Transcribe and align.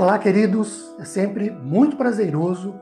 Olá, 0.00 0.18
queridos. 0.18 0.96
É 0.98 1.04
sempre 1.04 1.50
muito 1.50 1.94
prazeroso 1.94 2.80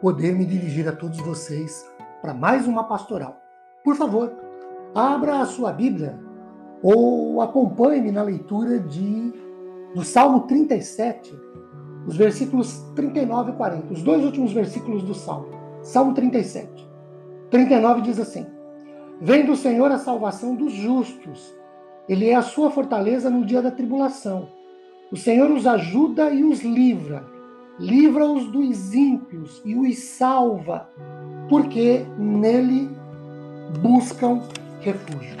poder 0.00 0.34
me 0.34 0.44
dirigir 0.44 0.88
a 0.88 0.92
todos 0.92 1.20
vocês 1.20 1.88
para 2.20 2.34
mais 2.34 2.66
uma 2.66 2.82
pastoral. 2.82 3.40
Por 3.84 3.94
favor, 3.94 4.32
abra 4.92 5.38
a 5.38 5.46
sua 5.46 5.72
Bíblia 5.72 6.18
ou 6.82 7.40
acompanhe-me 7.40 8.10
na 8.10 8.24
leitura 8.24 8.80
de 8.80 9.32
do 9.94 10.02
Salmo 10.02 10.40
37, 10.40 11.32
os 12.04 12.16
versículos 12.16 12.80
39 12.96 13.52
e 13.52 13.54
40, 13.54 13.92
os 13.92 14.02
dois 14.02 14.24
últimos 14.24 14.52
versículos 14.52 15.04
do 15.04 15.14
Salmo. 15.14 15.46
Salmo 15.82 16.14
37. 16.14 16.68
39 17.48 18.00
diz 18.00 18.18
assim: 18.18 18.44
Vem 19.20 19.46
do 19.46 19.54
Senhor 19.54 19.92
a 19.92 19.98
salvação 19.98 20.56
dos 20.56 20.72
justos. 20.72 21.54
Ele 22.08 22.28
é 22.28 22.34
a 22.34 22.42
sua 22.42 22.72
fortaleza 22.72 23.30
no 23.30 23.46
dia 23.46 23.62
da 23.62 23.70
tribulação. 23.70 24.63
O 25.12 25.16
Senhor 25.16 25.50
os 25.50 25.66
ajuda 25.66 26.30
e 26.30 26.42
os 26.42 26.62
livra, 26.62 27.24
livra-os 27.78 28.46
dos 28.46 28.94
ímpios 28.94 29.60
e 29.64 29.74
os 29.74 29.98
salva, 29.98 30.88
porque 31.48 32.06
nele 32.18 32.90
buscam 33.80 34.42
refúgio. 34.80 35.36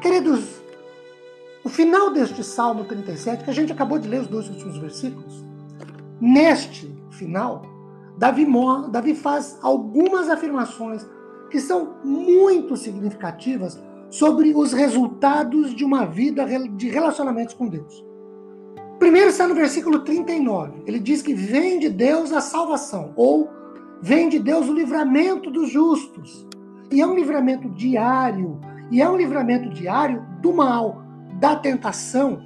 Queridos, 0.00 0.62
o 1.64 1.68
final 1.68 2.12
deste 2.12 2.42
Salmo 2.42 2.84
37, 2.84 3.44
que 3.44 3.50
a 3.50 3.54
gente 3.54 3.72
acabou 3.72 3.98
de 3.98 4.08
ler 4.08 4.20
os 4.20 4.26
dois 4.26 4.48
últimos 4.48 4.76
versículos, 4.78 5.44
neste 6.20 6.92
final, 7.10 7.62
Davi, 8.18 8.46
Davi 8.90 9.14
faz 9.14 9.58
algumas 9.62 10.28
afirmações 10.28 11.06
que 11.50 11.60
são 11.60 11.96
muito 12.04 12.76
significativas 12.76 13.80
sobre 14.10 14.54
os 14.54 14.72
resultados 14.72 15.74
de 15.74 15.84
uma 15.84 16.04
vida 16.04 16.46
de 16.68 16.88
relacionamentos 16.88 17.54
com 17.54 17.68
Deus. 17.68 18.04
Primeiro 19.02 19.30
está 19.30 19.48
no 19.48 19.54
versículo 19.56 19.98
39. 20.04 20.84
Ele 20.86 21.00
diz 21.00 21.22
que 21.22 21.34
vem 21.34 21.80
de 21.80 21.88
Deus 21.88 22.32
a 22.32 22.40
salvação, 22.40 23.12
ou 23.16 23.50
vem 24.00 24.28
de 24.28 24.38
Deus 24.38 24.68
o 24.68 24.72
livramento 24.72 25.50
dos 25.50 25.70
justos. 25.70 26.46
E 26.88 27.00
é 27.00 27.06
um 27.06 27.16
livramento 27.16 27.68
diário, 27.70 28.60
e 28.92 29.02
é 29.02 29.10
um 29.10 29.16
livramento 29.16 29.70
diário 29.70 30.24
do 30.40 30.52
mal, 30.52 31.02
da 31.40 31.56
tentação, 31.56 32.40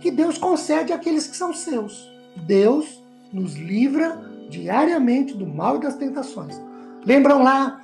que 0.00 0.10
Deus 0.10 0.38
concede 0.38 0.90
àqueles 0.90 1.26
que 1.26 1.36
são 1.36 1.52
seus. 1.52 2.10
Deus 2.46 3.04
nos 3.30 3.54
livra 3.56 4.18
diariamente 4.48 5.36
do 5.36 5.46
mal 5.46 5.76
e 5.76 5.80
das 5.80 5.96
tentações. 5.96 6.58
Lembram 7.04 7.42
lá 7.42 7.78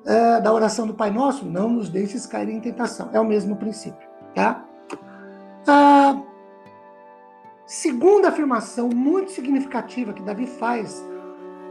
uh, 0.00 0.42
da 0.42 0.52
oração 0.52 0.84
do 0.84 0.94
Pai 0.94 1.12
Nosso? 1.12 1.44
Não 1.44 1.68
nos 1.68 1.88
deixes 1.88 2.26
cair 2.26 2.48
em 2.48 2.58
tentação. 2.58 3.10
É 3.12 3.20
o 3.20 3.24
mesmo 3.24 3.54
princípio, 3.54 4.08
tá? 4.34 4.64
Uh, 5.62 6.31
Segunda 7.72 8.28
afirmação 8.28 8.90
muito 8.90 9.32
significativa 9.32 10.12
que 10.12 10.22
Davi 10.22 10.46
faz 10.46 11.02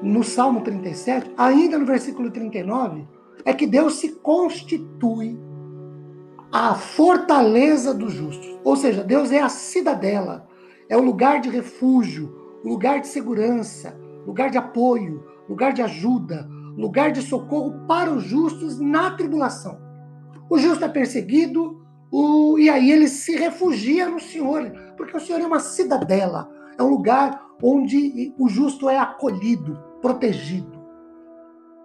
no 0.02 0.24
Salmo 0.24 0.62
37, 0.62 1.32
ainda 1.38 1.78
no 1.78 1.86
versículo 1.86 2.32
39, 2.32 3.08
é 3.46 3.54
que 3.54 3.68
Deus 3.68 4.00
se 4.00 4.14
constitui 4.14 5.40
a 6.52 6.74
fortaleza 6.74 7.94
dos 7.94 8.14
justos. 8.14 8.60
Ou 8.64 8.76
seja, 8.76 9.04
Deus 9.04 9.32
é 9.32 9.44
a 9.44 9.48
cidadela, 9.48 10.48
é 10.90 10.98
o 10.98 11.04
lugar 11.04 11.40
de 11.40 11.52
refúgio, 11.52 12.36
lugar 12.66 13.00
de 13.00 13.08
segurança, 13.08 13.96
lugar 14.26 14.50
de 14.50 14.58
apoio, 14.58 15.24
lugar 15.48 15.72
de 15.72 15.84
ajuda, 15.84 16.50
lugar 16.76 17.12
de 17.12 17.22
socorro 17.22 17.86
para 17.88 18.12
os 18.12 18.24
justos 18.24 18.80
na 18.80 19.12
tribulação. 19.12 19.80
O 20.50 20.58
justo 20.58 20.84
é 20.84 20.90
perseguido, 20.90 21.80
o, 22.12 22.60
e 22.60 22.70
aí 22.70 22.92
ele 22.92 23.08
se 23.08 23.36
refugia 23.36 24.10
no 24.10 24.20
Senhor, 24.20 24.72
porque 24.98 25.16
o 25.16 25.20
Senhor 25.20 25.40
é 25.40 25.46
uma 25.48 25.60
cidadela, 25.60 26.52
é 26.78 26.84
um 26.84 26.90
lugar 26.90 27.42
onde 27.64 28.34
o 28.38 28.50
justo 28.50 28.90
é 28.90 28.98
acolhido, 28.98 29.82
protegido. 30.02 30.82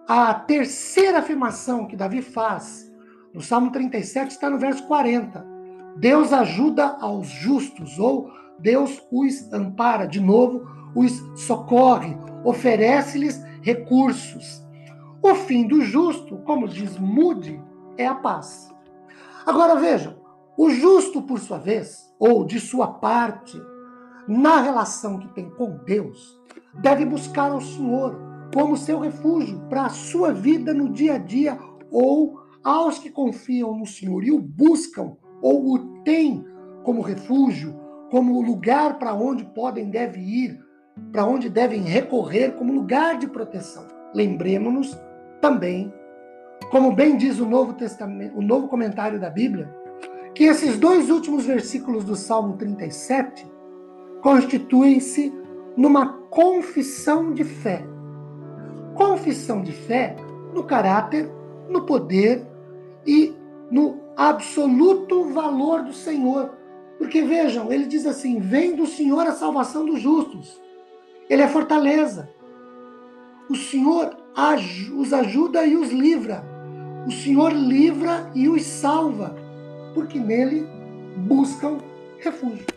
A 0.07 0.33
terceira 0.33 1.19
afirmação 1.19 1.87
que 1.87 1.95
Davi 1.95 2.21
faz 2.21 2.91
no 3.33 3.41
Salmo 3.41 3.71
37 3.71 4.31
está 4.31 4.49
no 4.49 4.57
verso 4.57 4.85
40. 4.87 5.45
Deus 5.97 6.33
ajuda 6.33 6.97
aos 6.99 7.27
justos, 7.27 7.99
ou 7.99 8.31
Deus 8.59 9.01
os 9.11 9.51
ampara, 9.53 10.07
de 10.07 10.19
novo, 10.19 10.67
os 10.95 11.11
socorre, 11.35 12.17
oferece-lhes 12.43 13.41
recursos. 13.61 14.65
O 15.21 15.35
fim 15.35 15.67
do 15.67 15.81
justo, 15.81 16.37
como 16.39 16.67
diz 16.67 16.97
Mude, 16.97 17.61
é 17.97 18.05
a 18.05 18.15
paz. 18.15 18.73
Agora 19.45 19.75
vejam, 19.75 20.16
o 20.57 20.69
justo, 20.69 21.21
por 21.21 21.39
sua 21.39 21.59
vez, 21.59 22.11
ou 22.19 22.43
de 22.43 22.59
sua 22.59 22.87
parte, 22.87 23.61
na 24.27 24.61
relação 24.61 25.19
que 25.19 25.27
tem 25.29 25.49
com 25.51 25.77
Deus, 25.85 26.37
deve 26.81 27.05
buscar 27.05 27.51
ao 27.51 27.61
Senhor 27.61 28.19
como 28.53 28.75
seu 28.75 28.99
refúgio 28.99 29.59
para 29.69 29.85
a 29.85 29.89
sua 29.89 30.33
vida 30.33 30.73
no 30.73 30.89
dia 30.89 31.15
a 31.15 31.17
dia 31.17 31.57
ou 31.91 32.39
aos 32.63 32.99
que 32.99 33.09
confiam 33.09 33.77
no 33.77 33.85
Senhor 33.85 34.23
e 34.23 34.31
o 34.31 34.39
buscam 34.39 35.15
ou 35.41 35.73
o 35.73 36.03
têm 36.03 36.43
como 36.83 37.01
refúgio, 37.01 37.75
como 38.09 38.41
lugar 38.41 38.97
para 38.97 39.13
onde 39.13 39.45
podem 39.45 39.89
devem 39.89 40.23
ir, 40.23 40.59
para 41.11 41.25
onde 41.25 41.49
devem 41.49 41.81
recorrer 41.81 42.55
como 42.55 42.73
lugar 42.73 43.17
de 43.17 43.27
proteção. 43.27 43.87
Lembremos-nos 44.13 44.97
também 45.39 45.93
como 46.71 46.91
bem 46.91 47.15
diz 47.15 47.39
o 47.39 47.45
Novo 47.45 47.73
Testamento, 47.73 48.37
o 48.37 48.41
novo 48.41 48.67
comentário 48.67 49.19
da 49.19 49.29
Bíblia, 49.29 49.73
que 50.37 50.43
esses 50.43 50.77
dois 50.77 51.09
últimos 51.09 51.45
versículos 51.47 52.03
do 52.03 52.15
Salmo 52.15 52.57
37 52.57 53.43
constituem-se 54.21 55.33
numa 55.75 56.13
confissão 56.29 57.33
de 57.33 57.43
fé. 57.43 57.83
Confissão 58.93 59.63
de 59.63 59.71
fé 59.71 60.15
no 60.53 60.63
caráter, 60.63 61.27
no 61.67 61.87
poder 61.87 62.45
e 63.03 63.33
no 63.71 63.99
absoluto 64.15 65.25
valor 65.25 65.81
do 65.81 65.91
Senhor. 65.91 66.51
Porque 66.99 67.23
vejam, 67.23 67.71
ele 67.71 67.87
diz 67.87 68.05
assim: 68.05 68.39
vem 68.39 68.75
do 68.75 68.85
Senhor 68.85 69.25
a 69.25 69.31
salvação 69.31 69.87
dos 69.87 69.99
justos. 69.99 70.61
Ele 71.27 71.41
é 71.41 71.47
fortaleza. 71.47 72.29
O 73.49 73.55
Senhor 73.55 74.15
os 74.95 75.13
ajuda 75.13 75.65
e 75.65 75.75
os 75.75 75.89
livra 75.89 76.57
o 77.07 77.11
Senhor 77.11 77.53
livra 77.53 78.29
e 78.35 78.49
os 78.49 78.63
salva, 78.63 79.33
porque 79.97 80.19
nele 80.19 80.63
buscam 81.27 81.79
refúgio. 82.19 82.67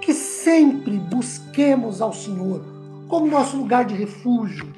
Que 0.00 0.14
sempre 0.14 1.00
busquemos 1.00 2.00
ao 2.00 2.12
Senhor 2.12 2.62
como 3.08 3.26
nosso 3.26 3.56
lugar 3.56 3.84
de 3.84 3.96
refúgio, 3.96 4.72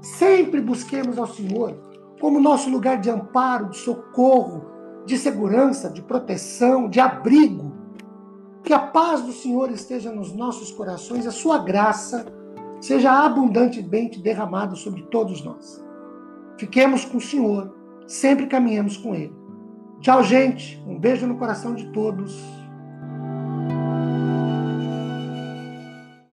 sempre 0.00 0.60
busquemos 0.60 1.18
ao 1.18 1.28
Senhor 1.28 1.76
como 2.20 2.40
nosso 2.40 2.68
lugar 2.68 3.00
de 3.00 3.08
amparo, 3.10 3.70
de 3.70 3.76
socorro, 3.76 4.64
de 5.06 5.16
segurança, 5.16 5.88
de 5.88 6.02
proteção, 6.02 6.88
de 6.88 6.98
abrigo. 6.98 7.72
Que 8.64 8.72
a 8.72 8.80
paz 8.80 9.22
do 9.22 9.32
Senhor 9.32 9.70
esteja 9.70 10.10
nos 10.10 10.32
nossos 10.32 10.72
corações, 10.72 11.28
a 11.28 11.32
sua 11.32 11.58
graça 11.58 12.26
seja 12.80 13.24
abundantemente 13.24 14.20
derramada 14.20 14.74
sobre 14.74 15.02
todos 15.02 15.44
nós. 15.44 15.80
Fiquemos 16.58 17.04
com 17.04 17.18
o 17.18 17.20
Senhor 17.20 17.72
sempre 18.04 18.46
caminhamos 18.46 18.96
com 18.96 19.14
Ele. 19.14 19.41
Tchau, 20.02 20.24
gente. 20.24 20.82
Um 20.84 20.98
beijo 20.98 21.28
no 21.28 21.36
coração 21.36 21.76
de 21.76 21.86
todos. 21.92 22.61